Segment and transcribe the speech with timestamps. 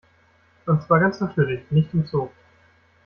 [0.65, 2.29] Und zwar ganz natürlich, nicht im Zoo.